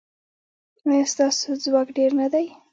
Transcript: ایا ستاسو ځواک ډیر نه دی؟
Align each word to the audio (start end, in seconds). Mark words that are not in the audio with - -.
ایا 0.89 1.05
ستاسو 1.13 1.49
ځواک 1.63 1.87
ډیر 1.97 2.11
نه 2.19 2.27
دی؟ 2.33 2.45